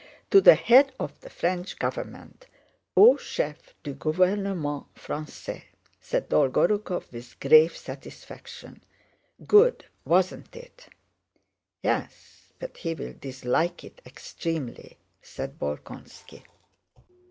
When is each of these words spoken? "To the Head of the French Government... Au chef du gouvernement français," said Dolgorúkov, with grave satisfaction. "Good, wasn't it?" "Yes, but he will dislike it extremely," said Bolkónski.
"To 0.31 0.41
the 0.41 0.55
Head 0.55 0.93
of 0.99 1.19
the 1.21 1.29
French 1.29 1.77
Government... 1.77 2.47
Au 2.97 3.17
chef 3.17 3.75
du 3.83 3.93
gouvernement 3.93 4.87
français," 4.95 5.65
said 5.99 6.27
Dolgorúkov, 6.27 7.11
with 7.11 7.39
grave 7.39 7.77
satisfaction. 7.77 8.81
"Good, 9.45 9.85
wasn't 10.03 10.55
it?" 10.55 10.87
"Yes, 11.83 12.51
but 12.57 12.77
he 12.77 12.95
will 12.95 13.13
dislike 13.13 13.83
it 13.83 14.01
extremely," 14.03 14.97
said 15.21 15.59
Bolkónski. 15.59 16.45